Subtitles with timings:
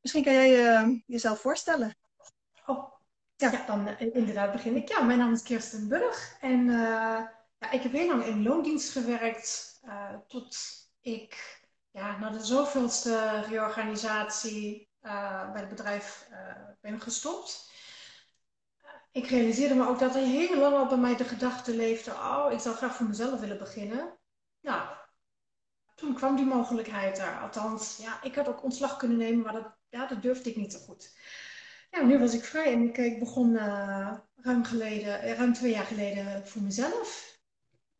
[0.00, 1.96] misschien kan jij jezelf voorstellen.
[2.66, 2.92] Oh,
[3.36, 3.50] ja.
[3.50, 4.88] ja dan inderdaad begin ik.
[4.88, 6.64] Ja, mijn naam is Kirsten Burg en
[7.58, 9.80] ja, ik heb heel lang in loondienst gewerkt
[10.26, 10.56] tot
[11.00, 11.60] ik
[11.90, 16.28] ja, na de zoveelste reorganisatie bij het bedrijf
[16.80, 17.70] ben gestopt
[19.12, 22.46] ik realiseerde me ook dat er heel lang al bij mij de gedachte leefde: oh,
[22.52, 24.18] ik zou graag voor mezelf willen beginnen.
[24.60, 24.96] Nou,
[25.94, 27.40] toen kwam die mogelijkheid daar.
[27.40, 30.72] Althans, ja, ik had ook ontslag kunnen nemen, maar dat, ja, dat durfde ik niet
[30.72, 31.18] zo goed.
[31.90, 36.46] Ja, nu was ik vrij en ik, begon uh, ruim, geleden, eh, twee jaar geleden
[36.46, 37.38] voor mezelf.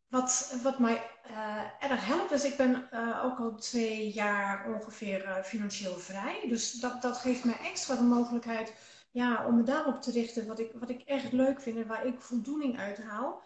[0.07, 2.91] Wat, wat mij uh, erg helpt, is ik ben
[3.23, 6.45] ook al twee jaar ongeveer financieel vrij.
[6.47, 8.73] Dus dat, dat geeft mij extra de mogelijkheid
[9.11, 12.05] ja, om me daarop te richten wat ik, wat ik echt leuk vind en waar
[12.05, 13.43] ik voldoening uit haal.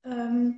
[0.00, 0.50] Ehm,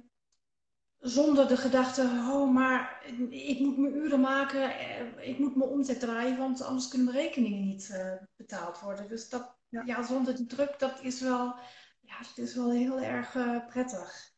[1.01, 6.01] zonder de gedachte, oh, maar ik moet mijn uren maken, eh, ik moet mijn omzet
[6.01, 9.09] draaien, want anders kunnen mijn rekeningen niet uh, betaald worden.
[9.09, 10.03] Dus dat, ja.
[10.03, 11.55] zonder die druk, dat is wel,
[12.01, 14.33] ja, dat is wel heel erg uh, prettig.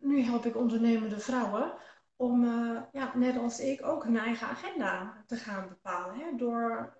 [0.00, 1.74] Nu help ik ondernemende vrouwen
[2.16, 6.18] om, uh, ja, net als ik, ook hun eigen agenda te gaan bepalen.
[6.18, 6.36] Hè?
[6.36, 6.96] Door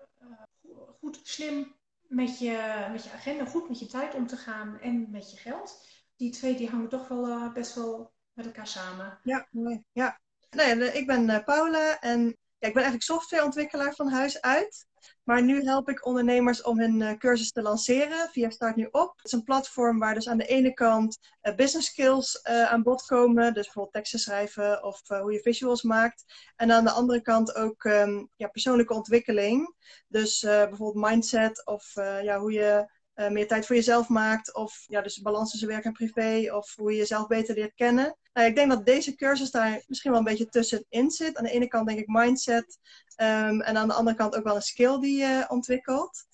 [0.99, 5.11] goed, slim met je, met je agenda, goed met je tijd om te gaan en
[5.11, 5.87] met je geld.
[6.15, 9.19] Die twee die hangen toch wel best wel met elkaar samen.
[9.23, 9.83] Ja, mooi.
[9.91, 10.19] Ja.
[10.49, 12.21] Nee, nou ik ben uh, Paula en
[12.57, 14.89] ja, ik ben eigenlijk softwareontwikkelaar van huis uit.
[15.23, 19.13] Maar nu help ik ondernemers om hun uh, cursus te lanceren via Start Nu Op.
[19.15, 21.17] Het is een platform waar dus aan de ene kant
[21.55, 23.53] business skills aan bod komen.
[23.53, 26.51] Dus bijvoorbeeld teksten schrijven of hoe je visuals maakt.
[26.55, 29.75] En aan de andere kant ook um, ja, persoonlijke ontwikkeling.
[30.07, 32.91] Dus bijvoorbeeld mindset of ja, hoe je
[33.21, 34.55] uh, meer tijd voor jezelf maakt.
[34.55, 36.55] Of ja, dus balans tussen werk en privé.
[36.55, 38.17] Of hoe je jezelf beter leert kennen.
[38.33, 41.37] Nou, ik denk dat deze cursus daar misschien wel een beetje tussenin zit.
[41.37, 42.79] Aan de ene kant denk ik mindset.
[43.17, 46.25] Um, en aan de andere kant ook wel een skill die je ontwikkelt.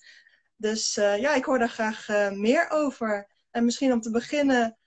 [0.56, 3.28] Dus uh, ja, ik hoor daar graag uh, meer over.
[3.50, 4.78] En misschien om te beginnen.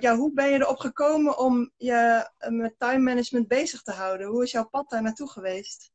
[0.00, 4.26] ja, hoe ben je erop gekomen om je met time management bezig te houden?
[4.26, 5.91] Hoe is jouw pad daar naartoe geweest?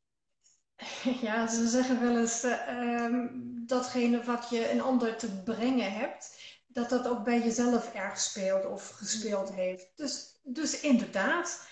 [1.21, 3.25] Ja, ze zeggen wel eens uh,
[3.65, 8.65] datgene wat je een ander te brengen hebt, dat dat ook bij jezelf erg speelt
[8.65, 9.91] of gespeeld heeft.
[9.95, 11.67] Dus, dus inderdaad.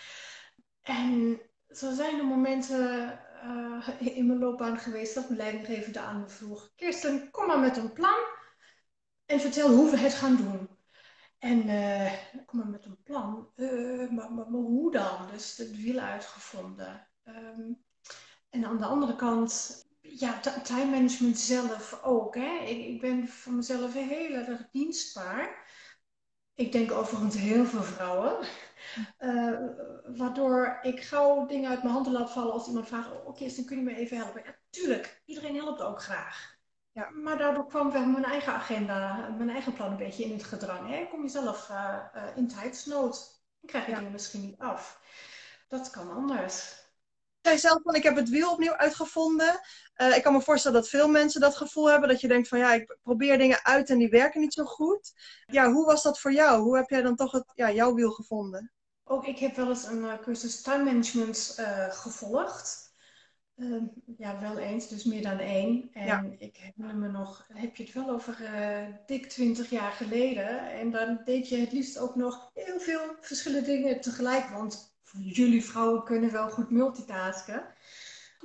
[0.82, 6.28] En zo zijn er momenten uh, in mijn loopbaan geweest dat mijn leidinggevende aan me
[6.28, 8.20] vroeg: Kirsten, kom maar met een plan
[9.26, 10.70] en vertel hoe we het gaan doen.
[11.40, 12.14] En uh,
[12.46, 13.52] kom maar met een plan.
[13.56, 15.28] Maar, maar, maar, hoe dan?
[15.32, 17.08] Dus het wiel uitgevonden.
[17.24, 17.85] Um,
[18.56, 22.36] en aan de andere kant, ja, time management zelf ook.
[22.36, 22.58] Hè?
[22.58, 25.64] Ik, ik ben voor mezelf heel erg dienstbaar.
[26.54, 28.48] Ik denk overigens heel veel vrouwen.
[29.20, 29.60] Uh,
[30.18, 33.66] waardoor ik gauw dingen uit mijn handen laat vallen als iemand vraagt: Oké, oh, dan
[33.66, 34.42] kun je me even helpen?
[34.46, 36.58] Ja, tuurlijk, iedereen helpt ook graag.
[36.92, 40.44] Ja, maar daardoor kwam wel mijn eigen agenda, mijn eigen plan een beetje in het
[40.44, 40.90] gedrang.
[40.90, 41.08] Hè?
[41.10, 43.98] Kom je zelf uh, uh, in tijdsnood, dan krijg je ja.
[43.98, 45.02] dingen misschien niet af.
[45.68, 46.85] Dat kan anders
[47.46, 49.60] zei zelf van, ik heb het wiel opnieuw uitgevonden.
[49.98, 52.10] Uh, ik kan me voorstellen dat veel mensen dat gevoel hebben.
[52.10, 55.14] Dat je denkt van, ja, ik probeer dingen uit en die werken niet zo goed.
[55.46, 56.62] Ja, hoe was dat voor jou?
[56.62, 58.72] Hoe heb jij dan toch het, ja, jouw wiel gevonden?
[59.04, 62.94] Ook ik heb wel eens een uh, cursus time management uh, gevolgd.
[63.58, 63.86] Ehm,
[64.18, 65.90] ja, wel eens, dus meer dan één.
[65.94, 66.26] En ja.
[66.38, 68.38] ik herinner me nog, heb je het wel over
[69.06, 70.72] dik twintig jaar geleden.
[70.72, 74.50] En dan deed je het liefst ook nog heel veel verschillende dingen tegelijk.
[74.50, 77.74] Want jullie vrouwen kunnen wel goed multitasken.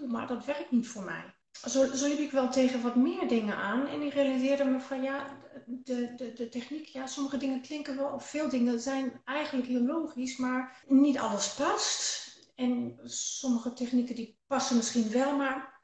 [0.06, 1.34] Maar dat werkt niet voor mij.
[1.68, 3.86] Zo, zo liep ik wel tegen wat meer dingen aan.
[3.86, 8.12] En ik realiseerde me van ja, de, de, de techniek, ja, sommige dingen klinken wel,
[8.12, 12.28] of veel dingen zijn eigenlijk heel logisch, maar niet alles past.
[12.54, 15.82] En sommige technieken die passen misschien wel, maar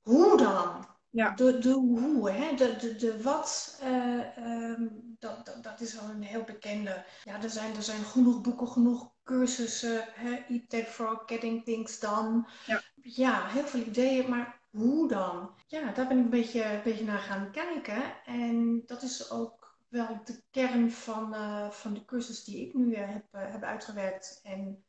[0.00, 0.86] hoe dan?
[1.10, 1.34] Ja.
[1.34, 2.54] De, de hoe, hè?
[2.54, 7.04] De, de, de wat, uh, um, dat, dat, dat, is wel een heel bekende.
[7.24, 10.04] Ja, er zijn, er zijn genoeg boeken, genoeg cursussen.
[10.10, 10.44] Hè?
[10.48, 12.48] Eat for Getting Things Done.
[12.66, 12.82] Ja.
[13.02, 15.54] ja, heel veel ideeën, maar hoe dan?
[15.66, 18.24] Ja, daar ben ik een beetje, een beetje naar gaan kijken.
[18.24, 22.90] En dat is ook wel de kern van, uh, van de cursus die ik nu
[22.90, 24.84] uh, heb, heb uitgewerkt en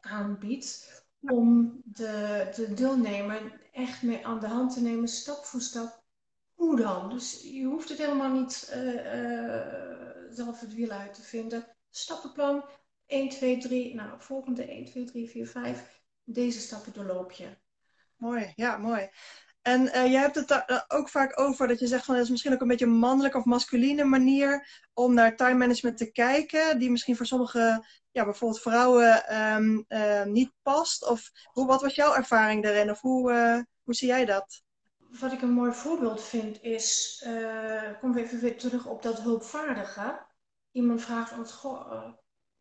[0.00, 6.02] aanbied om de, de deelnemer echt mee aan de hand te nemen, stap voor stap.
[6.54, 7.10] Hoe dan?
[7.10, 9.97] Dus je hoeft het helemaal niet uh, uh,
[10.30, 11.66] zelf het wiel uit te vinden.
[11.90, 12.64] Stappenplan
[13.06, 13.94] 1, 2, 3.
[13.94, 16.00] Nou, volgende 1, 2, 3, 4, 5.
[16.24, 17.56] Deze stappen doorloop je.
[18.16, 19.08] Mooi, ja, mooi.
[19.62, 22.30] En uh, je hebt het daar ook vaak over dat je zegt van het is
[22.30, 26.78] misschien ook een beetje een mannelijke of masculine manier om naar time management te kijken,
[26.78, 31.08] die misschien voor sommige, ja, bijvoorbeeld vrouwen um, uh, niet past.
[31.08, 32.90] Of hoe, wat was jouw ervaring daarin?
[32.90, 34.62] Of hoe, uh, hoe zie jij dat?
[35.10, 40.26] Wat ik een mooi voorbeeld vind is, uh, kom even weer terug op dat hulpvaardige.
[40.70, 42.12] Iemand vraagt ons, goh, uh,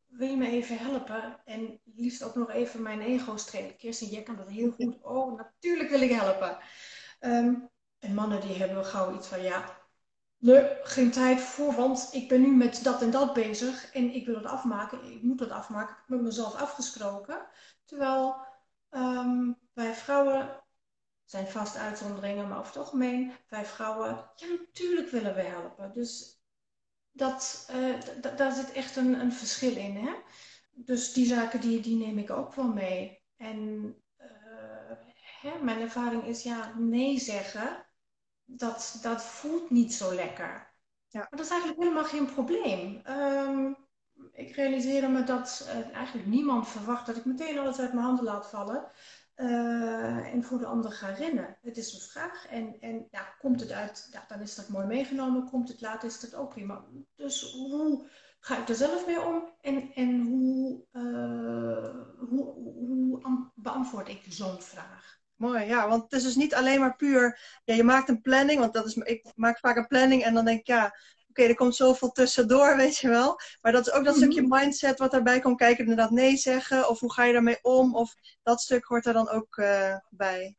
[0.08, 1.42] wil je me even helpen?
[1.46, 3.78] En liefst ook nog even mijn ego strelen.
[3.78, 4.98] Kirsten, jij kan dat heel goed.
[5.08, 6.58] Oh, natuurlijk wil ik helpen.
[7.20, 9.78] Um, en mannen die hebben gauw iets van, ja,
[10.38, 14.26] nee, geen tijd voor, want ik ben nu met dat en dat bezig en ik
[14.26, 15.04] wil het afmaken.
[15.04, 15.90] Ik moet het afmaken.
[15.90, 17.48] Ik heb met mezelf afgesproken.
[17.86, 18.36] Terwijl
[18.92, 20.64] um, wij vrouwen
[21.28, 25.94] zijn vast uitzonderingen, maar over het algemeen, wij vrouwen, ja, natuurlijk willen we helpen.
[25.94, 26.42] Dus
[27.12, 27.96] dat, uh,
[28.36, 29.96] daar zit echt een, een verschil in.
[29.96, 30.14] Hè?
[30.72, 33.24] Dus die zaken die, die neem ik ook wel mee.
[33.38, 33.60] En
[34.18, 34.98] uh,
[35.42, 37.86] hè, mijn ervaring is, ja, nee zeggen,
[38.44, 40.76] dat, dat voelt niet zo lekker.
[41.08, 41.20] Ja.
[41.20, 43.02] Maar dat is eigenlijk helemaal geen probleem.
[43.08, 43.88] Um,
[44.32, 48.26] ik realiseerde me dat uh, eigenlijk niemand verwacht dat ik meteen alles uit mijn handen
[48.26, 48.92] laat vallen.
[49.38, 51.58] Uh, en voor de ander ga rennen.
[51.62, 52.48] Het is een vraag.
[52.48, 55.50] En, en ja, komt het uit, ja, dan is dat mooi meegenomen.
[55.50, 56.86] Komt het laat, is dat ook prima.
[57.16, 59.44] Dus hoe ga ik er zelf mee om?
[59.62, 65.20] En, en hoe, uh, hoe, hoe beantwoord ik zo'n vraag?
[65.36, 68.60] Mooi, ja, want het is dus niet alleen maar puur, ja, je maakt een planning,
[68.60, 70.96] want dat is, ik maak vaak een planning en dan denk ik, ja,
[71.44, 73.40] er komt zoveel tussendoor, weet je wel.
[73.62, 74.24] Maar dat is ook dat mhm.
[74.24, 77.96] stukje mindset wat daarbij komt kijken, inderdaad nee zeggen, of hoe ga je daarmee om,
[77.96, 80.56] of dat stuk hoort er dan ook uh, bij.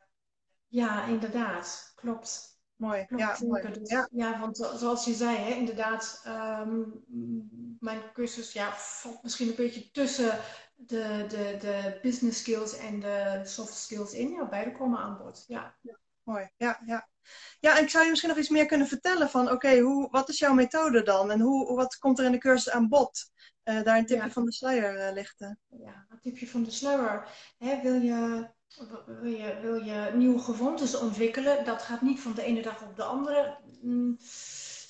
[0.66, 2.56] Ja, inderdaad, klopt.
[2.76, 3.72] Mooi, ja, mooi.
[3.72, 4.08] Dus, ja.
[4.12, 4.40] ja.
[4.40, 7.04] want zoals je zei, hè, inderdaad, um,
[7.80, 10.38] mijn cursus ja, valt misschien een beetje tussen
[10.74, 14.30] de, de, de business skills en de soft skills in.
[14.30, 15.44] Ja, beide komen aan bod.
[15.46, 15.76] Ja.
[15.80, 15.98] ja.
[16.22, 17.08] Mooi, ja, ja.
[17.60, 20.28] Ja, en ik zou je misschien nog iets meer kunnen vertellen van, oké, hoe wat
[20.28, 21.30] is jouw methode dan?
[21.30, 23.30] En hoe, wat komt er in de cursus aan bod?
[23.64, 25.58] Uh, daar een tipje van de sluier uh, lichten.
[25.68, 27.28] Ja, een tipje van de sluier.
[27.58, 28.48] Hè, wil, je,
[29.06, 31.64] wil, je, wil je nieuwe gewoontes ontwikkelen?
[31.64, 33.58] Dat gaat niet van de ene dag op de andere.
[33.82, 34.18] Mm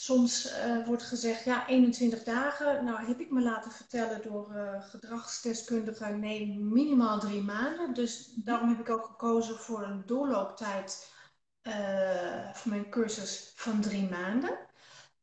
[0.08, 2.84] Soms uh, wordt gezegd, ja, 21 dagen.
[2.84, 7.94] Nou, heb ik me laten vertellen door uh, gedragsdeskundigen, nee, minimaal drie maanden.
[7.94, 11.12] Dus daarom heb ik ook gekozen voor een doorlooptijd
[11.68, 14.58] uh, voor mijn cursus van drie maanden.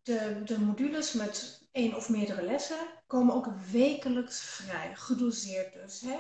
[0.02, 2.78] De, de modules met één of meerdere lessen
[3.08, 6.02] komen ook wekelijks vrij, gedoseerd dus.
[6.02, 6.18] Hè?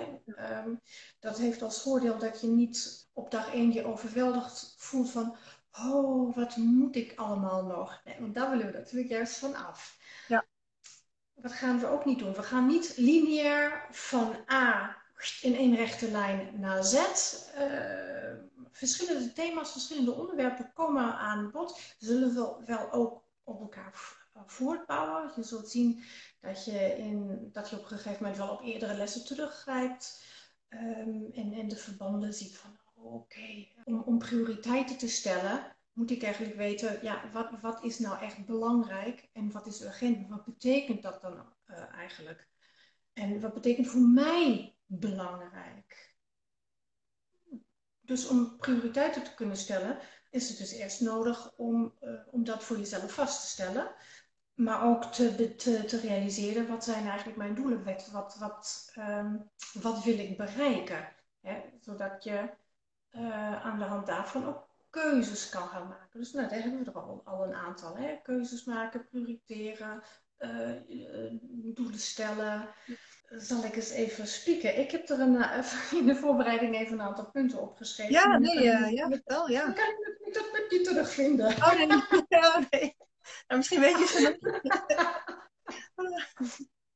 [0.64, 0.82] Um,
[1.20, 5.38] dat heeft als voordeel dat je niet op dag één je overweldigd voelt van
[5.80, 8.02] oh, wat moet ik allemaal nog?
[8.04, 9.98] Nee, want daar willen we natuurlijk juist van af.
[10.28, 10.46] Ja.
[11.34, 12.34] Wat gaan we ook niet doen?
[12.34, 14.98] We gaan niet lineair van A
[15.42, 16.96] in één rechte lijn naar Z.
[17.60, 18.34] Uh,
[18.76, 21.80] verschillende thema's, verschillende onderwerpen komen aan bod.
[21.98, 23.94] Zullen we wel ook op elkaar
[24.46, 25.32] voortbouwen.
[25.36, 26.04] Je zult zien
[26.40, 30.24] dat je, in, dat je op een gegeven moment wel op eerdere lessen teruggrijpt.
[30.70, 36.24] Um, en, en de verbanden ziet van oké, om, om, prioriteiten te stellen, moet ik
[36.24, 40.30] eigenlijk weten, ja, wat, wat is nou echt belangrijk en wat is urgent?
[40.30, 42.48] Wat betekent dat dan uh, eigenlijk?
[43.14, 46.15] En wat betekent voor mij belangrijk?
[48.06, 49.98] Dus om prioriteiten te kunnen stellen,
[50.30, 53.96] is het dus eerst nodig om, uh, om dat voor jezelf vast te stellen.
[54.54, 57.84] Maar ook te, te, te realiseren, wat zijn eigenlijk mijn doelen?
[57.84, 61.10] Wat, wat, wat, um, wat wil ik bereiken?
[61.42, 61.62] Hè?
[61.80, 62.50] Zodat je
[63.12, 66.20] uh, aan de hand daarvan ook keuzes kan gaan maken.
[66.20, 67.98] Dus nou, daar hebben we er al, al een aantal.
[67.98, 68.20] Hè?
[68.24, 70.02] Keuzes maken, prioriteren,
[70.40, 70.72] uh,
[71.76, 72.68] doelen stellen.
[73.30, 74.80] Zal ik eens even spieken?
[74.80, 75.36] Ik heb er een,
[76.00, 78.14] in de voorbereiding even een aantal punten opgeschreven.
[78.14, 79.66] Ja, nee, uh, ja, vertel, ja.
[79.66, 81.48] Dan kan ik het dat niet terugvinden.
[81.48, 81.88] Oh nee,
[82.42, 82.96] ja, nee.
[83.48, 84.38] Nou, misschien weet je ze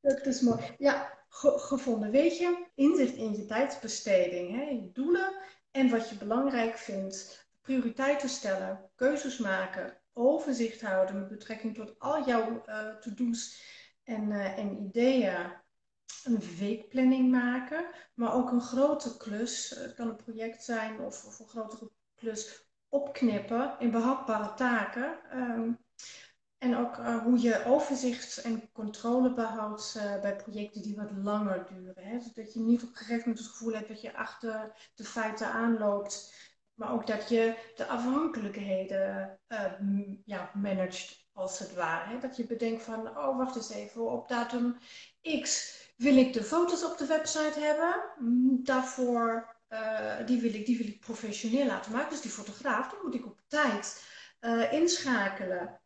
[0.00, 0.74] Dat is mooi.
[0.78, 2.10] Ja, ge gevonden.
[2.10, 5.34] Weet je, inzicht in je tijdsbesteding, hè, je doelen
[5.70, 7.48] en wat je belangrijk vindt.
[7.60, 13.62] Prioriteiten stellen, keuzes maken, overzicht houden met betrekking tot al jouw uh, to-do's
[14.04, 15.52] en, uh, en ideeën.
[16.24, 19.70] Een weekplanning maken, maar ook een grote klus.
[19.70, 25.18] Het kan een project zijn of, of een grotere klus opknippen in behapbare taken.
[25.34, 25.78] Um,
[26.58, 31.66] en ook uh, hoe je overzicht en controle behoudt uh, bij projecten die wat langer
[31.66, 32.04] duren.
[32.04, 32.20] Hè?
[32.20, 35.46] Zodat je niet op een gegeven moment het gevoel hebt dat je achter de feiten
[35.46, 36.34] aanloopt.
[36.74, 39.40] Maar ook dat je de afhankelijkheden
[40.24, 42.10] ja, managt, als het ware.
[42.10, 42.18] Hè?
[42.18, 44.76] Dat je bedenkt van, oh wacht eens even, op datum
[45.40, 47.94] X wil ik de foto's op de website hebben.
[48.64, 49.56] Daarvoor,
[50.26, 52.10] die, wil ik, die wil ik professioneel laten maken.
[52.10, 54.04] Dus die fotograaf, die moet ik op tijd
[54.70, 55.80] inschakelen.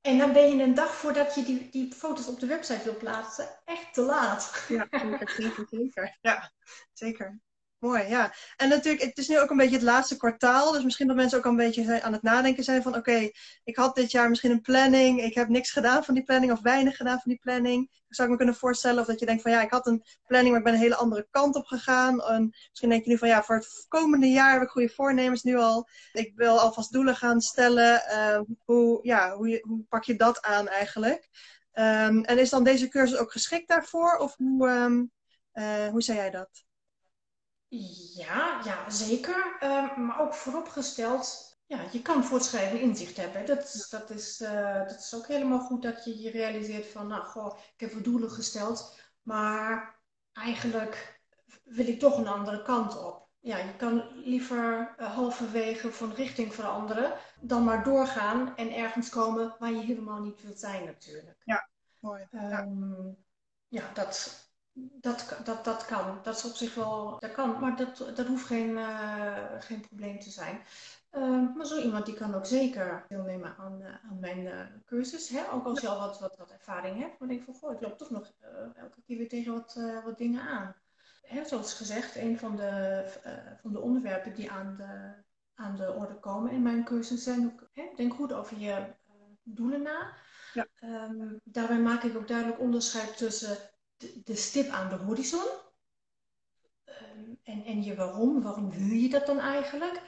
[0.00, 2.96] En dan ben je een dag voordat je die, die foto's op de website wil
[2.96, 4.64] plaatsen echt te laat.
[4.68, 6.18] Ja, zeker, zeker, zeker.
[6.20, 6.52] Ja,
[6.92, 7.40] zeker.
[7.84, 8.32] Mooi, ja.
[8.56, 10.72] En natuurlijk, het is nu ook een beetje het laatste kwartaal.
[10.72, 12.96] Dus misschien dat mensen ook al een beetje aan het nadenken zijn van...
[12.96, 13.30] oké,
[13.64, 15.22] ik had dit jaar misschien een planning.
[15.22, 18.02] Ik heb niks gedaan van die planning of weinig gedaan van die planning.
[18.08, 19.50] Zou ik me kunnen voorstellen of dat je denkt van...
[19.50, 22.22] ja, ik had een planning, maar ik ben een hele andere kant op gegaan.
[22.22, 25.42] En misschien denk je nu van ja, voor het komende jaar heb ik goede voornemens
[25.42, 25.88] nu al.
[26.12, 28.02] Ik wil alvast doelen gaan stellen.
[28.10, 31.28] Uh, hoe, ja, hoe, hoe pak je dat aan eigenlijk?
[31.72, 34.16] Um, en is dan deze cursus ook geschikt daarvoor?
[34.16, 35.12] Of hoe, um,
[35.54, 36.63] uh, hoe zei jij dat?
[38.14, 39.56] Ja, ja zeker.
[39.62, 43.46] Um, maar ook vooropgesteld, ja, je kan voortschrijven inzicht hebben.
[43.46, 47.24] Dat, dat, is, uh, dat is ook helemaal goed dat je je realiseert van, nou
[47.24, 49.98] goh, ik heb wat doelen gesteld, maar
[50.32, 51.20] eigenlijk
[51.62, 53.22] wil ik toch een andere kant op.
[53.40, 59.56] Ja, je kan liever uh, halverwege van richting veranderen dan maar doorgaan en ergens komen
[59.58, 61.42] waar je helemaal niet wilt zijn natuurlijk.
[61.44, 62.26] Ja, mooi.
[62.32, 63.16] Um,
[63.68, 63.80] ja.
[63.80, 64.43] ja, dat,
[64.74, 66.18] dat, dat, dat kan.
[66.22, 70.18] Dat is op zich wel, dat kan, maar dat, dat hoeft geen, uh, geen probleem
[70.18, 70.60] te zijn.
[71.12, 75.28] Uh, maar zo iemand die kan ook zeker deelnemen aan, uh, aan mijn uh, cursus.
[75.28, 75.52] Hè?
[75.52, 77.18] Ook als je al wat, wat, wat ervaring hebt.
[77.18, 78.32] Maar denk ik van, goh, ik loop toch nog
[78.74, 80.74] elke keer weer tegen wat, wat dingen aan.
[81.22, 81.44] Hè?
[81.44, 83.04] Zoals gezegd, een van de,
[83.62, 85.12] van de onderwerpen die aan de,
[85.54, 87.92] aan de orde komen in mijn cursus zijn ook, hè?
[87.96, 88.86] denk goed over je
[89.42, 90.12] doelen na.
[90.52, 90.66] Ja.
[90.82, 93.56] Um, daarbij maak ik ook duidelijk onderscheid tussen
[94.24, 95.46] de, stip aan de horizon.
[96.84, 100.02] Um, en, en je waarom, waarom wil je dat dan eigenlijk?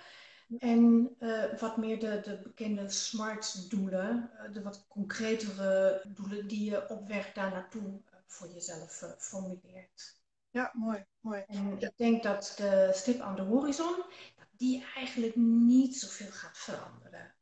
[0.59, 6.89] En uh, wat meer de, de bekende SMART-doelen, uh, de wat concretere doelen die je
[6.89, 10.21] op weg daar naartoe uh, voor jezelf formuleert.
[10.51, 11.05] Ja, mooi.
[11.21, 11.45] mooi.
[11.47, 14.05] En ik denk dat de stip aan de horizon,
[14.51, 17.36] die eigenlijk niet zoveel gaat veranderen.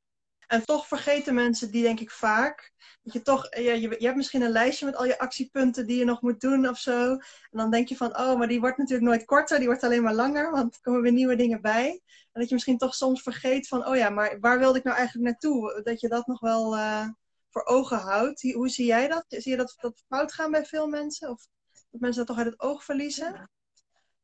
[0.54, 2.72] En toch vergeten mensen die denk ik vaak.
[3.02, 5.98] Dat je toch, ja, je, je hebt misschien een lijstje met al je actiepunten die
[5.98, 7.10] je nog moet doen of zo.
[7.10, 7.20] En
[7.50, 10.14] dan denk je van, oh, maar die wordt natuurlijk nooit korter, die wordt alleen maar
[10.14, 12.00] langer, want er komen weer nieuwe dingen bij.
[12.32, 14.96] En dat je misschien toch soms vergeet van, oh ja, maar waar wilde ik nou
[14.96, 15.80] eigenlijk naartoe?
[15.82, 17.08] Dat je dat nog wel uh,
[17.50, 18.52] voor ogen houdt.
[18.52, 19.24] Hoe zie jij dat?
[19.28, 21.30] Zie je dat, dat fout gaan bij veel mensen?
[21.30, 21.46] Of
[21.90, 23.50] dat mensen dat toch uit het oog verliezen?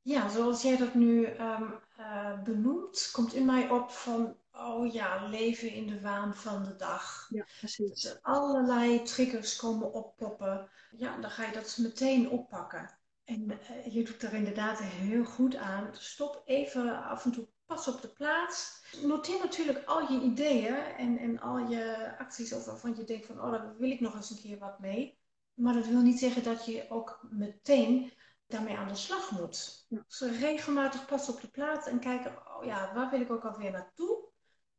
[0.02, 5.26] Ja, zoals jij dat nu um, uh, benoemt, komt in mij op van oh ja,
[5.28, 7.26] leven in de waan van de dag.
[7.30, 8.02] Ja, precies.
[8.02, 10.71] Dat allerlei triggers komen oppoppen.
[10.90, 12.99] Ja, dan ga je dat meteen oppakken.
[13.25, 15.88] En uh, je doet er inderdaad heel goed aan.
[15.92, 18.85] Stop even af en toe pas op de plaats.
[19.02, 23.40] Noteer natuurlijk al je ideeën en, en al je acties of waarvan je denkt van,
[23.40, 25.19] oh, daar wil ik nog eens een keer wat mee.
[25.54, 28.12] Maar dat wil niet zeggen dat je ook meteen
[28.47, 29.87] daarmee aan de slag moet.
[29.88, 30.04] Ja.
[30.07, 33.71] Dus regelmatig pas op de plaats en kijken, oh ja, waar wil ik ook alweer
[33.71, 34.29] naartoe?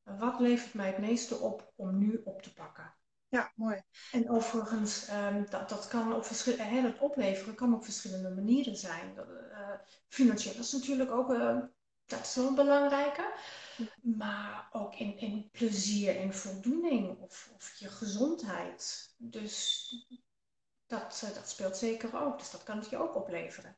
[0.04, 2.94] Wat levert mij het meeste op om nu op te pakken?
[3.32, 3.82] Ja, mooi.
[4.12, 9.16] En overigens, um, dat, dat kan op verschillende, het opleveren kan op verschillende manieren zijn.
[9.16, 9.70] Dat, uh,
[10.08, 11.58] financieel is natuurlijk ook, uh,
[12.06, 13.34] dat is wel een belangrijke.
[14.02, 19.14] Maar ook in, in plezier en voldoening of, of je gezondheid.
[19.18, 19.90] Dus
[20.86, 22.40] dat, uh, dat speelt zeker ook.
[22.40, 23.78] Dus dat kan het je ook opleveren.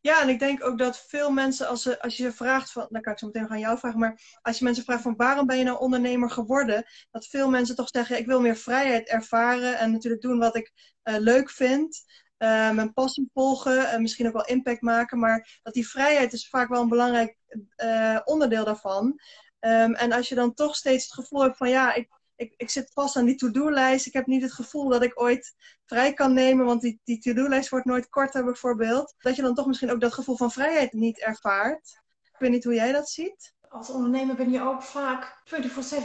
[0.00, 2.86] Ja, en ik denk ook dat veel mensen, als, ze, als je ze vraagt van,
[2.90, 5.46] dan kan ik zo meteen gaan jou vragen, maar als je mensen vraagt van waarom
[5.46, 9.78] ben je nou ondernemer geworden, dat veel mensen toch zeggen, ik wil meer vrijheid ervaren
[9.78, 10.72] en natuurlijk doen wat ik
[11.04, 12.04] uh, leuk vind,
[12.38, 16.48] uh, mijn passie volgen en misschien ook wel impact maken, maar dat die vrijheid is
[16.48, 17.36] vaak wel een belangrijk
[17.76, 19.20] uh, onderdeel daarvan.
[19.60, 22.08] Um, en als je dan toch steeds het gevoel hebt van ja, ik,
[22.42, 24.06] ik, ik zit vast aan die to-do-lijst.
[24.06, 27.68] Ik heb niet het gevoel dat ik ooit vrij kan nemen, want die, die to-do-lijst
[27.68, 29.14] wordt nooit korter bijvoorbeeld.
[29.18, 32.00] Dat je dan toch misschien ook dat gevoel van vrijheid niet ervaart.
[32.22, 33.54] Ik weet niet hoe jij dat ziet.
[33.68, 35.42] Als ondernemer ben je ook vaak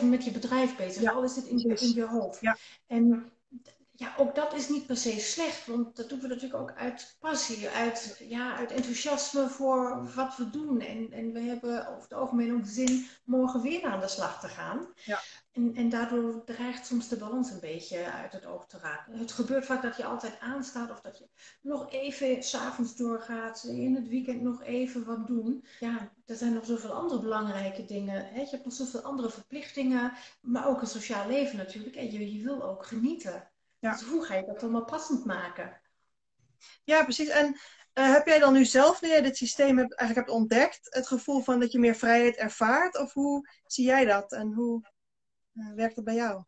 [0.01, 1.01] 24-7 met je bedrijf bezig.
[1.01, 1.11] Ja.
[1.11, 2.41] Al is het in, je, in je hoofd.
[2.41, 2.57] Ja.
[2.87, 3.31] En
[3.97, 7.17] ja, ook dat is niet per se slecht, want dat doen we natuurlijk ook uit
[7.19, 10.81] passie, uit, ja, uit enthousiasme voor wat we doen.
[10.81, 14.47] En, en we hebben over het algemeen ook zin morgen weer aan de slag te
[14.47, 14.87] gaan.
[14.95, 15.19] Ja.
[15.57, 19.17] En, en daardoor dreigt soms de balans een beetje uit het oog te raken.
[19.17, 21.29] Het gebeurt vaak dat je altijd aanstaat of dat je
[21.61, 25.65] nog even s'avonds doorgaat, in het weekend nog even wat doen.
[25.79, 28.25] Ja, er zijn nog zoveel andere belangrijke dingen.
[28.25, 28.41] Hè?
[28.41, 31.95] Je hebt nog zoveel andere verplichtingen, maar ook een sociaal leven natuurlijk.
[31.95, 33.51] En je, je wil ook genieten.
[33.79, 33.91] Ja.
[33.91, 35.81] Dus hoe ga je dat allemaal passend maken?
[36.83, 37.29] Ja, precies.
[37.29, 37.47] En
[37.93, 41.07] uh, heb jij dan nu zelf, nu jij dit systeem hebt, eigenlijk hebt ontdekt, het
[41.07, 42.99] gevoel van dat je meer vrijheid ervaart?
[42.99, 44.95] Of hoe zie jij dat en hoe
[45.75, 46.43] werkt dat bij jou?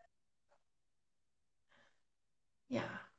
[2.68, 3.10] Ja.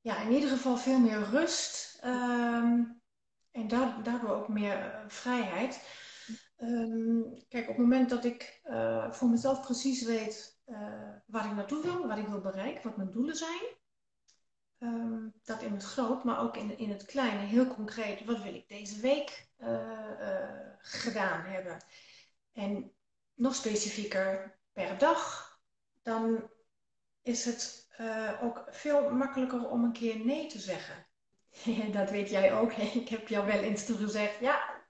[0.00, 3.02] ja, in ieder geval veel meer rust um,
[3.50, 3.68] en
[4.02, 5.88] daardoor ook meer uh, vrijheid.
[6.58, 8.60] Um, kijk, op het moment dat ik
[9.10, 10.60] voor mezelf precies weet
[11.26, 13.62] waar ik naartoe wil, waar ik wil bereiken, wat mijn doelen zijn.
[14.78, 18.54] ehm, dat in het groot, maar ook in, in het kleine, heel concreet, wat wil
[18.54, 19.48] ik deze week
[20.78, 21.84] gedaan hebben?
[22.52, 22.92] En
[23.34, 25.52] nog specifieker per dag,
[26.02, 26.50] dan
[27.22, 27.88] is het
[28.42, 31.06] ook veel makkelijker om een keer nee te zeggen.
[31.92, 32.72] dat weet jij ook.
[32.72, 34.84] Ik heb jou wel eens gezegd, ja,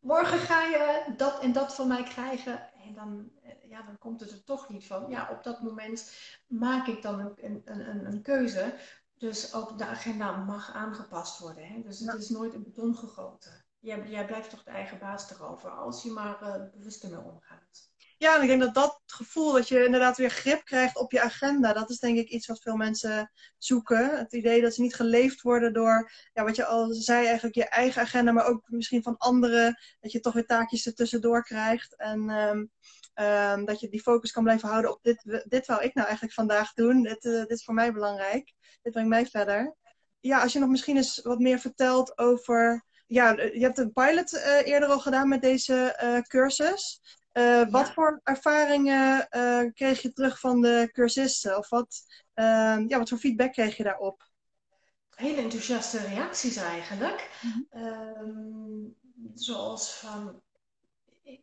[0.00, 2.72] morgen ga je dat en dat van mij krijgen.
[2.72, 5.10] En dan, eh, ja, dan komt het er toch niet van.
[5.10, 6.12] Ja, op dat moment
[6.46, 8.74] maak ik dan een, een, een, een keuze.
[9.18, 11.66] Dus ook de agenda mag aangepast worden.
[11.66, 11.82] Hè?
[11.82, 13.64] Dus het is nooit in beton gegoten.
[13.78, 17.89] Jij, jij blijft toch de eigen baas erover, als je maar uh, bewust ermee omgaat.
[18.20, 21.72] Ja, ik denk dat dat gevoel dat je inderdaad weer grip krijgt op je agenda,
[21.72, 24.18] dat is denk ik iets wat veel mensen zoeken.
[24.18, 27.64] Het idee dat ze niet geleefd worden door, ja, wat je al zei, eigenlijk je
[27.64, 29.78] eigen agenda, maar ook misschien van anderen.
[30.00, 31.96] Dat je toch weer taakjes ertussendoor krijgt.
[31.96, 32.64] En ehm,
[33.14, 36.34] ehm, dat je die focus kan blijven houden op dit, dit wou ik nou eigenlijk
[36.34, 37.02] vandaag doen.
[37.02, 38.52] Dit, uh, dit is voor mij belangrijk.
[38.82, 39.76] Dit brengt mij verder.
[40.20, 44.32] Ja, als je nog misschien eens wat meer vertelt over ja, je hebt een pilot
[44.32, 47.00] uh, eerder al gedaan met deze uh, cursus.
[47.32, 51.58] Uh, wat voor ervaringen uh, kreeg je terug van de cursisten?
[51.58, 52.02] Of wat,
[52.34, 54.28] uh, ja, wat voor feedback kreeg je daarop?
[55.14, 57.30] Hele enthousiaste reacties eigenlijk.
[57.40, 58.96] Mm -hmm.
[59.34, 60.42] zoals van,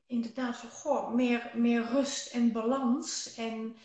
[0.06, 3.36] inderdaad, van, goh, meer, meer rust en balans.
[3.36, 3.75] En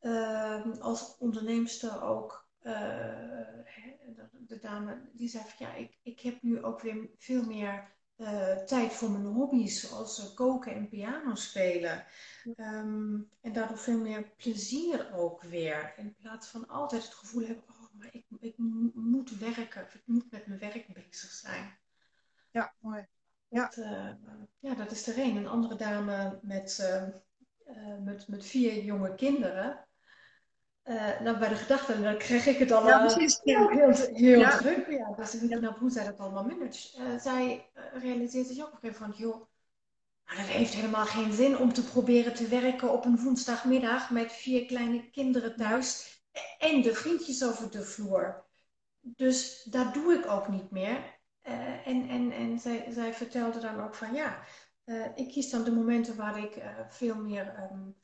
[0.00, 2.72] ehm, als onderneemster ook, eh,
[4.32, 8.56] de dame die zei van, ja, ik, ik heb nu ook weer veel meer uh,
[8.56, 12.04] tijd voor mijn hobby's, zoals uh, koken en piano spelen.
[12.56, 15.94] Um, en daardoor veel meer plezier ook weer.
[15.96, 18.54] In plaats van altijd het gevoel hebben, oh, maar ik, ik
[18.94, 21.78] moet werken, ik moet met mijn werk bezig zijn.
[22.50, 23.06] Ja, mooi.
[23.48, 24.10] Ja, dat, uh,
[24.58, 25.36] ja, dat is er een.
[25.36, 26.94] Een andere dame met,
[28.00, 29.86] met, met vier jonge kinderen.
[30.84, 33.68] Uh, nou, bij de gedachte, dan krijg ik het al ja, precies, ja.
[33.68, 34.56] heel, heel ja.
[34.56, 34.90] druk.
[34.90, 36.98] Ja, dus ik nou, hoe zij dat allemaal managt.
[36.98, 39.46] Uh, zij realiseert zich ook op een gegeven moment, joh,
[40.24, 44.32] maar dat heeft helemaal geen zin om te proberen te werken op een woensdagmiddag met
[44.32, 46.22] vier kleine kinderen thuis
[46.58, 48.44] en de vriendjes over de vloer.
[49.00, 51.18] Dus dat doe ik ook niet meer.
[51.84, 54.38] en en, en zij, zij vertelde dan ook van, ja,
[55.14, 57.68] ik kies dan de momenten waar ik veel meer...
[57.72, 58.02] Um, uh,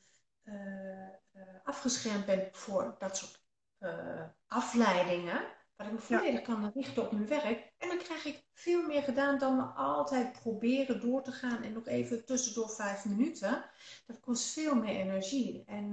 [1.63, 3.43] afgeschermd ben voor dat soort
[3.79, 5.41] uh, afleidingen,
[5.75, 6.45] waar ik me volledig ja.
[6.45, 7.71] kan richten op mijn werk.
[7.77, 11.87] En dan krijg ik veel meer gedaan dan altijd proberen door te gaan en nog
[11.87, 13.65] even tussendoor vijf minuten.
[14.05, 15.63] Dat kost veel meer energie.
[15.65, 15.91] En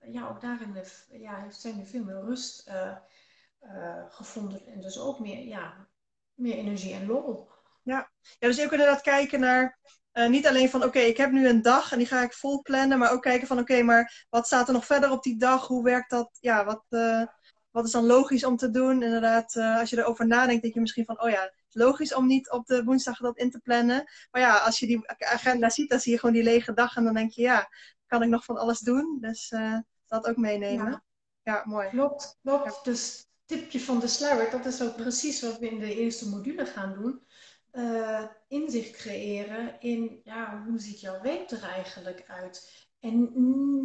[0.00, 2.70] ja, ook daarin ja, heeft zijn er veel meer rust
[4.08, 5.88] gevonden en dus ook meer, ja,
[6.34, 7.48] meer energie en lol.
[7.82, 8.10] Ja.
[8.38, 9.78] ja, dus je ook inderdaad kijken naar
[10.16, 12.62] uh, niet alleen van oké, ik heb nu een dag en die ga ik vol
[12.62, 15.66] plannen, maar ook kijken van oké, maar wat staat er nog verder op die dag?
[15.66, 16.38] Hoe werkt dat?
[16.40, 17.22] Ja, wat, uh,
[17.70, 19.02] wat is dan logisch om te doen?
[19.02, 22.14] Inderdaad, uh, als je erover nadenkt, denk je misschien van oh ja, het is logisch
[22.14, 24.04] om niet op de woensdag dat in te plannen.
[24.30, 27.04] Maar ja, als je die agenda ziet, dan zie je gewoon die lege dag en
[27.04, 27.68] dan denk je ja,
[28.06, 29.18] kan ik nog van alles doen?
[29.20, 29.52] Dus
[30.06, 30.90] dat ook meenemen.
[30.90, 31.02] Ja,
[31.42, 31.88] ja mooi.
[31.88, 32.64] Klopt, klopt.
[32.64, 32.80] Ja.
[32.82, 36.66] Dus tipje van de sluier, dat is ook precies wat we in de eerste module
[36.66, 37.20] gaan doen
[37.76, 42.86] uh, inzicht creëren in ja, hoe ziet jouw week er eigenlijk uit.
[43.00, 43.30] En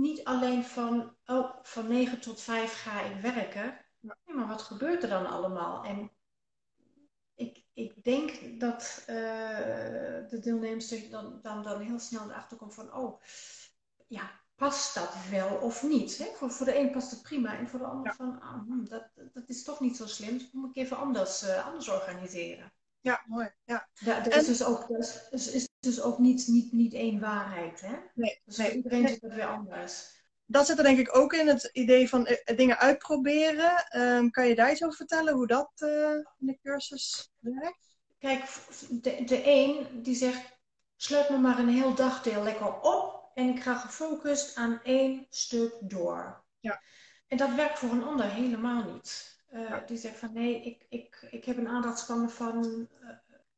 [0.01, 3.77] niet alleen van, oh, van 9 tot 5 ga ik werken.
[3.99, 5.83] Nee, maar wat gebeurt er dan allemaal?
[5.83, 6.11] En
[7.35, 9.15] ik, ik denk dat uh,
[10.29, 13.21] de deelnemers dan, dan, dan heel snel erachter komt van, oh,
[14.07, 16.17] ja, past dat wel of niet?
[16.17, 16.25] Hè?
[16.25, 18.13] Voor, voor de een past het prima en voor de ander ja.
[18.15, 21.43] van, ah, hm, dat, dat is toch niet zo slim, dus moet ik even anders,
[21.43, 22.73] uh, anders organiseren.
[23.01, 23.51] Ja, mooi.
[23.65, 23.87] Ja.
[23.93, 27.81] ja er is, dus ook, er is, is dus ook niet, niet, niet één waarheid.
[27.81, 27.95] Hè?
[28.13, 28.71] Nee, dus nee.
[28.71, 30.19] iedereen zit het weer anders.
[30.45, 34.01] Dat zit er denk ik ook in, het idee van uh, dingen uitproberen.
[34.01, 37.95] Um, kan je daar iets over vertellen, hoe dat uh, in de cursus werkt?
[38.19, 38.43] Kijk,
[38.89, 40.59] de, de een die zegt,
[40.95, 45.73] sluit me maar een heel dagdeel lekker op en ik ga gefocust aan één stuk
[45.81, 46.43] door.
[46.59, 46.81] Ja.
[47.27, 49.30] En dat werkt voor een ander helemaal niet.
[49.51, 53.09] Uh, die zegt van nee, ik, ik, ik heb een aandachtspannen van, uh,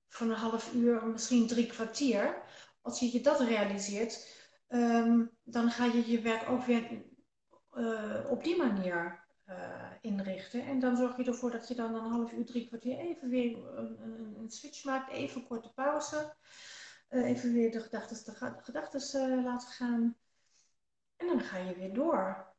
[0.08, 2.42] van een half uur, misschien drie kwartier.
[2.82, 4.28] Als je je dat realiseert,
[4.70, 7.04] um, dan ga je je werk ook weer
[7.74, 9.22] uh, op die manier
[10.02, 10.66] inrichten.
[10.66, 13.78] En dan zorg je ervoor dat je dan een half uur, drie kwartier even weer
[13.78, 16.36] een, een, een switch maakt, even een korte pauze.
[17.10, 20.18] even weer de gedachten de gedachten laten gaan.
[21.18, 22.53] En dan ga je weer door.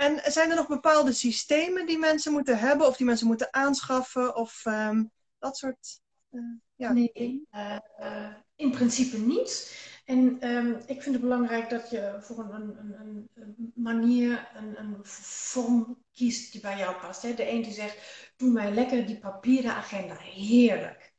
[0.00, 4.36] En zijn er nog bepaalde systemen die mensen moeten hebben of die mensen moeten aanschaffen
[4.36, 6.00] of um, dat soort?
[6.30, 6.42] Uh,
[6.74, 6.92] ja.
[6.92, 9.76] Nee, uh, uh, in principe niet.
[10.04, 14.96] En ehm, ik vind het belangrijk dat je voor een, een, een manier, een, een,
[15.02, 17.22] vorm kiest die bij jou past.
[17.22, 21.09] De een die zegt, doe mij lekker die papieren agenda, heerlijk.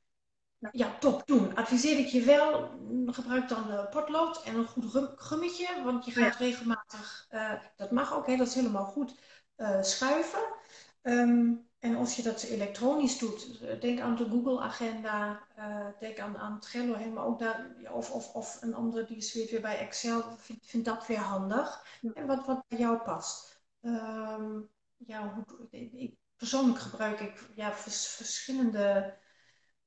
[0.72, 1.56] Ja, top, doen.
[1.56, 2.70] Adviseer ik je wel,
[3.06, 8.28] gebruik dan potlood en een goed gummetje, want je gaat regelmatig, uh, dat mag ook,
[8.28, 9.20] hè, dat is helemaal goed,
[9.58, 10.56] uh, schuiven.
[11.02, 16.60] Um, en als je dat elektronisch doet, denk aan de Google-agenda, uh, denk aan, aan
[16.60, 20.66] Trello, maar ook daar, of, of, of een andere die is weer bij Excel, vind,
[20.66, 21.86] vind dat weer handig.
[22.14, 23.64] En wat, wat bij jou past.
[23.82, 29.18] Um, ja, hoe, ik, persoonlijk gebruik ik ja, verschillende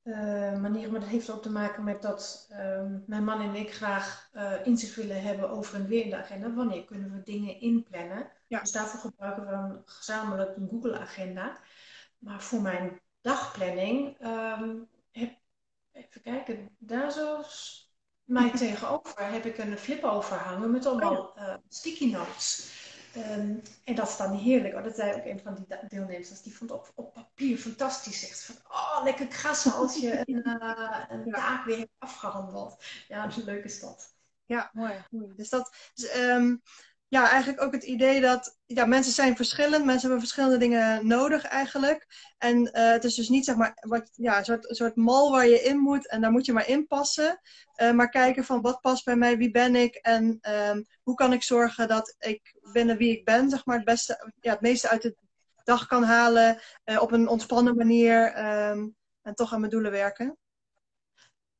[0.05, 3.73] uh, manieren, maar dat heeft ook te maken met dat um, mijn man en ik
[3.73, 6.53] graag uh, inzicht willen hebben over een weer in de agenda.
[6.53, 8.31] Wanneer kunnen we dingen inplannen?
[8.47, 8.59] Ja.
[8.59, 11.57] Dus daarvoor gebruiken we dan gezamenlijk een Google-agenda.
[12.17, 15.37] Maar voor mijn dagplanning, um, heb,
[15.91, 17.41] even kijken, daar zo
[18.23, 22.83] mij tegenover heb ik een flip over hangen met allemaal uh, sticky notes.
[23.17, 24.75] Um, en dat is dan heerlijk.
[24.75, 26.41] Oh, dat zei ook een van die deelnemers.
[26.41, 28.19] Die vond op, op papier fantastisch.
[28.19, 32.83] Zegt van, oh, lekker krassen als je een, uh, een taak weer hebt afgehandeld.
[33.07, 34.13] Ja, dat is een leuke stad.
[34.45, 34.93] Ja, mooi.
[35.09, 36.61] Dus dat, dus, um,
[37.07, 41.43] ja, eigenlijk ook het idee dat ja, mensen zijn verschillend, mensen hebben verschillende dingen nodig
[41.43, 42.07] eigenlijk.
[42.37, 45.47] En uh, het is dus niet zeg maar wat, ja, een soort, soort mal waar
[45.47, 47.39] je in moet en daar moet je maar in passen.
[47.81, 50.39] Uh, maar kijken van wat past bij mij, wie ben ik en
[50.69, 54.31] um, hoe kan ik zorgen dat ik binnen wie ik ben, zeg maar, het, beste,
[54.39, 55.15] ja, het meeste uit de
[55.63, 60.37] dag kan halen uh, op een ontspannen manier um, en toch aan mijn doelen werken.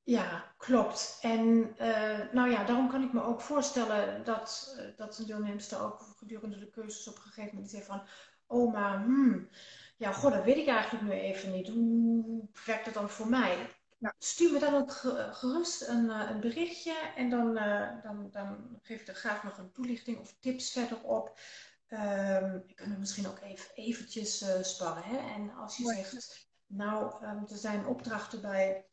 [0.05, 1.17] Ja, klopt.
[1.21, 5.81] En uh, nou ja, daarom kan ik me ook voorstellen dat, uh, dat een deelnemster
[5.81, 8.07] ook gedurende de cursus op een gegeven moment zegt van,
[8.47, 9.49] oh maar, hmm,
[9.97, 11.67] ja, god, dat weet ik eigenlijk nu even niet.
[11.67, 13.57] Hoe werkt dat dan voor mij?
[13.97, 14.91] Nou, stuur me dan ook
[15.31, 17.53] gerust een, uh, een berichtje en dan,
[18.03, 21.39] dan, dan geef ik er graag nog een toelichting of tips verder op.
[21.89, 25.03] Um, ik kan er misschien ook even eventjes sparren.
[25.03, 25.17] Hè?
[25.33, 28.85] En als je zegt, nou, um, er zijn opdrachten bij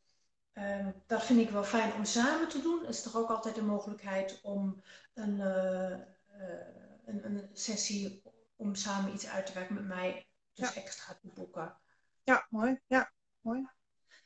[0.55, 2.87] Um, dat vind ik wel fijn om samen te doen.
[2.87, 4.83] Is toch ook altijd de mogelijkheid om
[5.15, 5.99] een, uh, uh,
[7.05, 8.23] een, een, sessie
[8.57, 10.81] om samen iets uit te werken met mij, dus ja.
[10.81, 11.77] extra te boeken.
[12.23, 12.81] Ja, mooi.
[12.87, 13.69] Ja, mooi.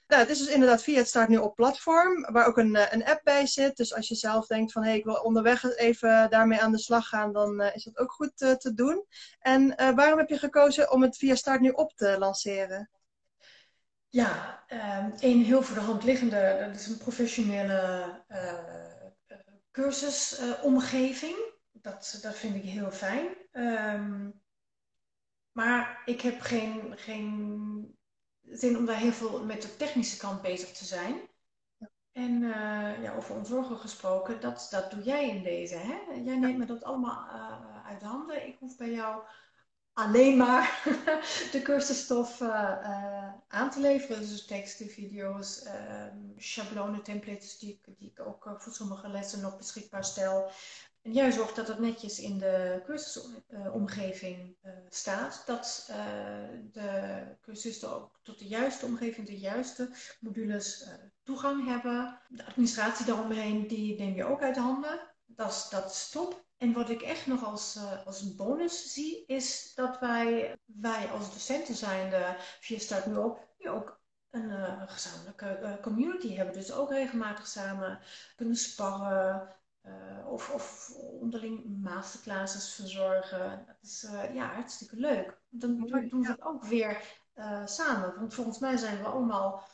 [0.06, 3.04] Nou, het is dus inderdaad via het staat nu op platform, waar ook een, een
[3.04, 3.76] app bij zit.
[3.76, 6.78] Dus als je zelf denkt van hé, hey, ik wil onderweg even daarmee aan de
[6.78, 9.06] slag gaan, dan uh, is dat ook goed te doen.
[9.38, 12.90] En waarom heb je gekozen om het via Start nu op te lanceren?
[14.16, 19.28] Ja, um, een heel voor de hand liggende, dat is een professionele uh,
[19.70, 21.36] cursusomgeving.
[21.36, 23.26] Uh, dat, dat vind ik heel fijn.
[23.52, 24.42] Um,
[25.52, 27.98] maar ik heb geen, geen
[28.42, 31.28] zin om daar heel veel met de technische kant bezig te zijn.
[32.12, 35.76] En uh, ja, over ontzorgen gesproken, dat, dat doe jij in deze.
[35.76, 36.14] Hè?
[36.14, 37.28] Jij neemt me dat allemaal
[37.84, 38.46] uit handen.
[38.46, 39.22] Ik hoef bij jou
[39.96, 40.82] alleen maar
[41.52, 44.20] de cursusstof uh, uh, aan te leveren.
[44.20, 49.56] Dus teksten, video's, um, schablonen, templates die, die ik ook uh, voor sommige lessen nog
[49.56, 50.50] beschikbaar stel.
[51.02, 54.56] En jij zorgt dat het netjes in de cursusomgeving
[54.88, 55.42] staat.
[55.46, 55.90] Dat
[56.72, 60.88] de cursisten ook tot de juiste omgeving, de juiste modules
[61.22, 62.20] toegang hebben.
[62.28, 65.00] De administratie daaromheen, die neem je ook uit handen.
[65.26, 66.45] Dat is, dat is top.
[66.58, 71.32] En wat ik echt nog als, uh, als bonus zie, is dat wij, wij als
[71.32, 76.54] docenten zijnde via Start Nu Op nu ook een uh, gezamenlijke uh, community hebben.
[76.54, 78.00] Dus ook regelmatig samen
[78.36, 79.54] kunnen sparren
[80.26, 83.64] of, of onderling masterclasses verzorgen.
[83.66, 85.40] Dat is ja, hartstikke leuk.
[85.48, 87.02] Dan doen we het ook weer
[87.64, 88.14] samen.
[88.14, 89.64] Want volgens mij zijn we allemaal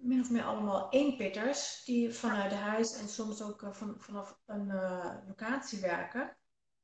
[0.00, 4.68] min of meer allemaal eenpitters die vanuit huis en soms ook uh, van, vanaf een
[4.68, 6.36] uh, locatie werken.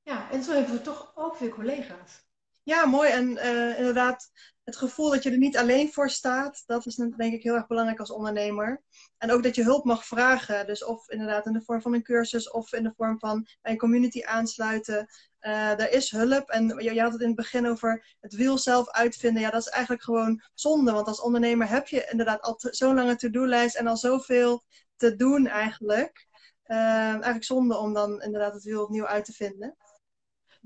[0.02, 2.24] Ja, en zo hebben we toch ook weer collega's.
[2.66, 3.10] Ja, mooi.
[3.10, 4.30] En uh, inderdaad,
[4.64, 7.66] het gevoel dat je er niet alleen voor staat, dat is denk ik heel erg
[7.66, 8.82] belangrijk als ondernemer.
[9.18, 10.66] En ook dat je hulp mag vragen.
[10.66, 13.72] Dus of inderdaad in de vorm van een cursus of in de vorm van bij
[13.72, 15.06] een community aansluiten.
[15.40, 16.48] Uh, er is hulp.
[16.48, 19.42] En je, had het in het begin over het wiel zelf uitvinden.
[19.42, 20.92] Ja, dat is eigenlijk gewoon zonde.
[20.92, 24.64] Want als ondernemer heb je inderdaad al zo'n lange to-do-lijst en al zoveel
[24.96, 26.26] te doen eigenlijk.
[26.66, 26.78] Uh,
[27.12, 29.76] eigenlijk zonde om dan inderdaad het wiel opnieuw uit te vinden.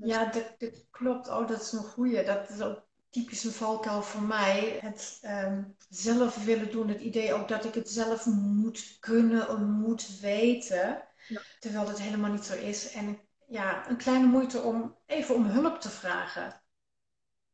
[0.03, 1.27] Ja, dat, dat, klopt.
[1.27, 2.23] Oh, dat is een goeie.
[2.23, 4.79] Dat is ook typisch een valkuil voor mij.
[4.81, 6.87] Het um, zelf willen doen.
[6.87, 11.03] Het idee ook dat ik het zelf moet kunnen en moet weten.
[11.27, 11.41] Ja.
[11.59, 12.91] Terwijl het helemaal niet zo is.
[12.91, 16.61] En ja, een kleine moeite om even om hulp te vragen.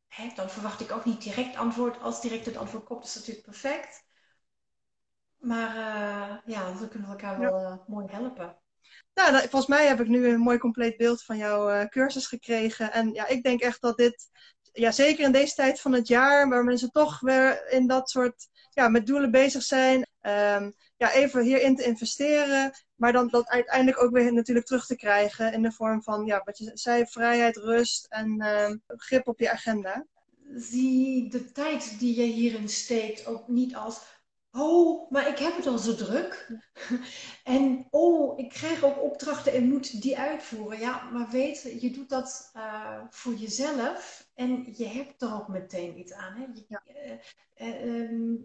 [0.08, 2.00] Hè, dan verwacht ik ook niet direct antwoord.
[2.00, 4.06] Als direct het antwoord komt, is natuurlijk perfect.
[5.38, 5.74] Maar
[6.46, 8.58] ja, we kunnen elkaar wel mooi helpen.
[9.14, 12.92] Nou, volgens mij heb ik nu een mooi compleet beeld van jouw cursus gekregen.
[12.92, 14.28] En ja, ik denk echt dat dit,
[14.72, 18.48] ja, zeker in deze tijd van het jaar, waar mensen toch weer in dat soort,
[18.70, 20.06] ja, met doelen bezig zijn.
[20.22, 24.96] Um, ja, even hierin te investeren, maar dan dat uiteindelijk ook weer natuurlijk terug te
[24.96, 29.38] krijgen in de vorm van, ja, wat je zei, vrijheid, rust en uh, grip op
[29.38, 30.06] je agenda.
[30.54, 34.00] Zie de tijd die je hierin steekt ook niet als,
[34.52, 36.52] oh, maar ik heb het al zo druk.
[37.44, 40.78] en oh, ik krijg ook opdrachten en moet die uitvoeren.
[40.78, 45.98] Ja, maar weet, je doet dat uh, voor jezelf en je hebt er ook meteen
[45.98, 46.34] iets aan.
[46.34, 46.46] Hè?
[46.54, 46.82] Je, ja.
[47.56, 48.38] uh, uh,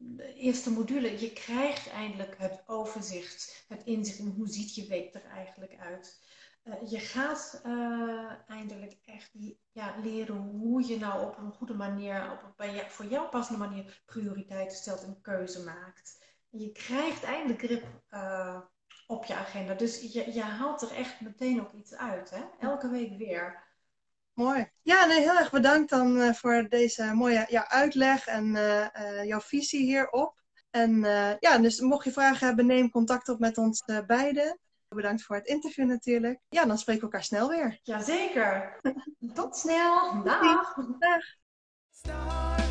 [0.00, 5.14] de eerste module, je krijgt eindelijk het overzicht, het inzicht in hoe ziet je week
[5.14, 6.20] er eigenlijk uit.
[6.68, 9.30] Uh, je gaat uh, eindelijk echt
[9.72, 14.02] ja, leren hoe je nou op een goede manier, op een voor jou passende manier
[14.06, 16.24] prioriteiten stelt en keuze maakt.
[16.50, 18.60] Je krijgt eindelijk grip uh,
[19.06, 19.74] op je agenda.
[19.74, 22.30] Dus je, je haalt er echt meteen ook iets uit.
[22.30, 22.42] Hè?
[22.60, 23.66] Elke week weer.
[24.32, 24.70] Mooi.
[24.82, 28.52] Ja, nee, heel erg bedankt dan voor deze mooie ja, uitleg en
[29.26, 30.40] jouw visie hierop.
[30.70, 31.00] En
[31.40, 34.58] ja, dus mocht je vragen hebben, neem contact op met ons beiden.
[34.88, 36.40] Bedankt voor het interview natuurlijk.
[36.48, 37.80] Ja, dan spreken we elkaar snel weer.
[37.82, 38.80] Jazeker.
[39.34, 40.22] Tot snel.
[40.22, 40.74] Dag.
[40.98, 42.67] Dag.